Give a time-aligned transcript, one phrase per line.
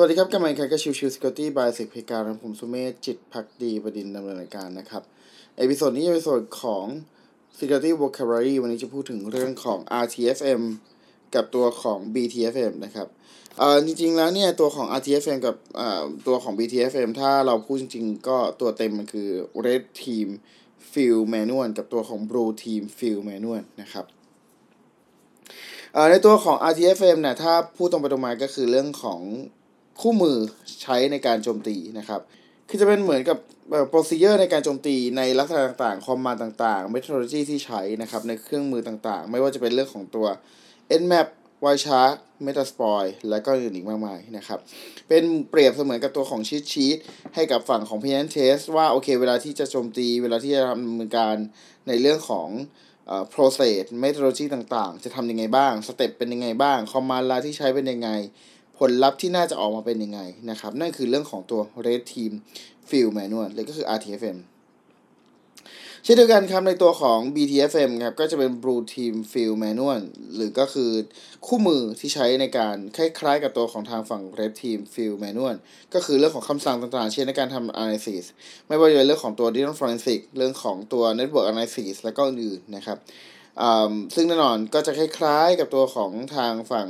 [0.00, 5.02] สวัสดีครับกำลังใครก็ Chill Chill Security by SecPlayground ผมสุเมธจิตภักดีบดินทร์ดำเนินรายการนะครับ
[5.58, 6.84] episode นี้เป็น episode ของ
[7.58, 10.62] Security Vocabulary วันนี้จะพูดถึงเรื่องของ RTFM
[11.34, 13.06] กับตัวของ BTFM นะครับ
[13.58, 19.28] เอ่อจริงๆแล้วเนี่ยตัวของ RTFM กับเอ่อตัวของ BTFM ถ้าเราพูดจริงๆ ก็ตัวเต็มมันคือ
[19.66, 20.28] Red Team
[20.92, 24.04] Field Manual กับตัวของ Blue Team Field Manual นะครับ
[26.10, 29.20] ในตัวของ RTFM เนี่ยถ้าพูดตรงไปตรงมาก็คือเรื่องของ
[30.00, 30.36] คู่มือ
[30.82, 32.20] ใช้ในการโจมตีนะครับ
[32.68, 33.38] คือจะเป็นเหมือนกับ
[33.70, 40.26] เอ่อ procedure ในการโจมตีในลักษณะต่างๆ คอมมานต่างๆ methodology ที่ใช้นะครับ ในเครื่องมือต่างๆ ไม่ว่าจะเป็นเรื่องของตัว
[41.00, 41.28] nmap
[41.64, 42.14] wireshark
[42.46, 44.58] metasploit และก็อื่นอีกมากมายนะครับ
[45.08, 46.98] เป็นเปรียบเสมือนกับตัวของชีตชีต
[47.34, 51.36] ให้กับฝั่งของ PN test ว่าโอเค เวลาที่จะโจมตี เวลาที่จะทำนการ
[51.88, 52.48] ในเรื่องของ
[53.06, 58.10] เอ่อ process methodology ต่างๆ จะทำยังไงบ้าง สเต็ปเป็นยังไงบ้าง คอมมานด์ลาที่ใช้เป็นยังไง
[58.78, 62.32] ผลลัพธ์ที่น่าจะออกมาเป็นยังไงนะครับ นั่นคือเรื่องของตัว Red Team
[62.88, 64.38] Field Manual หรือก็คือ RTFM
[66.04, 70.02] เช่นเดียวกันครับในตัวของ BTFM ครับก็จะเป็น Blue Team Field Manual
[70.36, 70.90] หรือก็คือ
[71.46, 75.56] คู่มือที่ใช้ในการคล้ายๆ กับตัวของทางฝั่ง Red Team Field Manual
[75.94, 78.24] ก็คือเรื่องของคำสั่งต่างๆ เช่นในการทำ analysis
[78.68, 82.98] ไม่ว่าจะเป็นเรื่องของตัว Digital Forensic เรื่องของตัว Network Analysis และก็อื่นๆนะครับ
[84.14, 86.86] ซึ่งแน่นอนก็จะคล้ายๆกับตัวของทางฝั่ง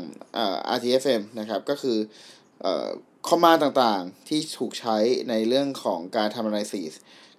[0.77, 1.99] RTFM นะครับ ก็คือ
[3.29, 4.97] คอมมาต่างๆ ที่ถูกใช้
[5.31, 6.93] ในเรื่องของการทำ analysis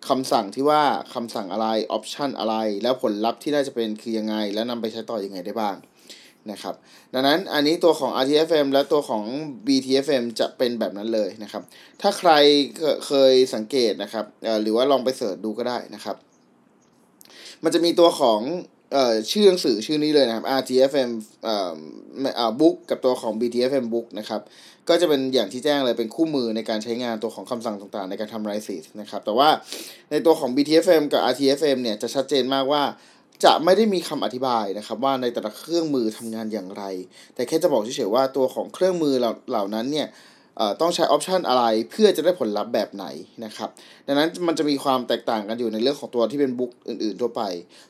[0.07, 5.75] คำสั่งที่ว่าคำสั่งอะไรออปชันอะไร แล้วผลลัพธ์ที่ได้จะเป็นคือยังไง แล้วนำไปใช้ต่อยังไงได้บ้าง
[6.52, 6.75] นะครับ
[7.13, 9.23] ดังนั้นอันนี้ตัวของ RTFM และตัวของ
[9.67, 11.63] BTFM จะเป็นแบบนั้นเลยนะครับ
[12.02, 12.31] ถ้าใคร
[13.05, 14.25] เคยสังเกตนะครับ
[14.61, 16.16] หรือว่าลองไปเสิร์ชดูก็ได้นะครับ
[17.63, 18.41] มันจะมีตัวของ
[18.94, 21.09] เอ่อชื่อหนังสือชื่อนี้เลยนะครับ RTFM
[21.44, 21.73] เอ่อ
[22.39, 24.41] อ่าบุ๊กกับตัวของ BTFM book นะครับ
[24.89, 29.50] ก็จะเป็นอย่างที่แจ้งเลยเป็นคู่มือในการใช้งานตัวของคำสั่งต่างๆ ในการทำไรซิสนะครับ แต่ว่า
[30.11, 32.83] ในตัวของ BTFM กับ RTFM เนี่ยจะชัดเจนมากว่า
[33.44, 36.83] จะไม่ได้มีคำอธิบายนะครับว่าในแต่ละเครื่องมือทำงานอย่างไร
[37.35, 39.13] แต่แค่จะบอกเฉยๆว่าตัวของเครื่องมือ
[39.50, 40.07] เหล่านั้นเนี่ย
[40.81, 43.06] ต้องใช้ออปชันอะไรเพื่อจะได้ผลลัพธ์แบบไหน
[43.46, 43.70] นะครับ
[44.08, 47.42] ดังนั้นมันจะมีความแตกต่างกันอยู่ในเรื่องของตัวที่เป็นบุ๊กอื่นๆทั่วไป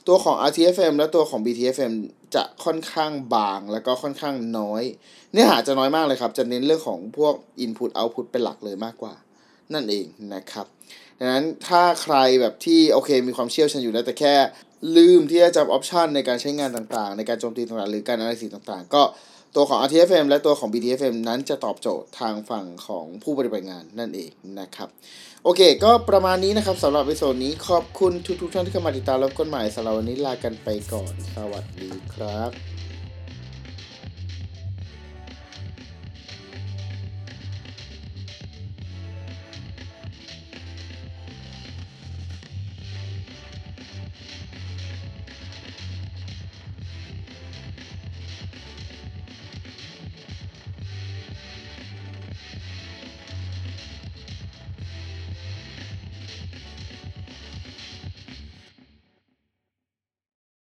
[0.07, 1.93] ตัวของ RTFM และตัวของ BTFM
[2.35, 4.83] จะค่อนข้างบางแล้วก็ค่อนข้างน้อย
[5.31, 7.33] เนื้อหาจะน้อยมากเลยครับ จะเน้นเรื่องของพวก
[7.65, 9.13] Input Output เป็นหลักเลยมากกว่า
[9.73, 10.65] นั่นเองนะครับ
[11.19, 14.35] ดังนั้นถ้าใครแบบที่โอเคมีความเชี่ยวชาญอยู่แล้วแต่แค่
[14.97, 19.01] ลืมที่จะจำออปชันในการใช้งานต่างๆ ในการโจมตีต่างๆ หรือการ analysis ต่างๆ ก็
[19.55, 24.89] ตัวของ RTFM และตัวของ BTFM นั้นจะตอบโจทย์ทางฝั่งของผู้ปฏิบัติงานนั่นเองนะครับ
[25.43, 32.78] โอเค ก็ประมาณนี้นะครับสำหรับวิดีโอนี้ขอบคุณทุกๆท่านที่เข้ามาติดตามรับกันใหม่สำหรับวันนี้ลากันไปก่อน สวัสดีครับ